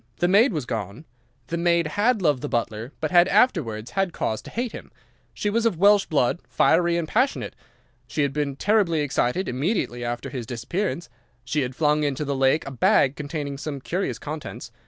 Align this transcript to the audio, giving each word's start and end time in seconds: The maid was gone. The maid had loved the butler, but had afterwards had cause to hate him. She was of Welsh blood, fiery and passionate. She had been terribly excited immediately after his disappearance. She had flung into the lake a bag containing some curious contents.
The 0.17 0.27
maid 0.27 0.51
was 0.51 0.65
gone. 0.65 1.05
The 1.49 1.57
maid 1.59 1.85
had 1.85 2.23
loved 2.23 2.41
the 2.41 2.49
butler, 2.49 2.91
but 3.01 3.11
had 3.11 3.27
afterwards 3.27 3.91
had 3.91 4.13
cause 4.13 4.41
to 4.41 4.49
hate 4.49 4.71
him. 4.71 4.91
She 5.31 5.47
was 5.47 5.63
of 5.63 5.77
Welsh 5.77 6.07
blood, 6.07 6.39
fiery 6.49 6.97
and 6.97 7.07
passionate. 7.07 7.55
She 8.07 8.23
had 8.23 8.33
been 8.33 8.55
terribly 8.55 9.01
excited 9.01 9.47
immediately 9.47 10.03
after 10.03 10.31
his 10.31 10.47
disappearance. 10.47 11.07
She 11.45 11.61
had 11.61 11.75
flung 11.75 12.01
into 12.01 12.25
the 12.25 12.35
lake 12.35 12.65
a 12.65 12.71
bag 12.71 13.15
containing 13.15 13.59
some 13.59 13.79
curious 13.79 14.17
contents. 14.17 14.71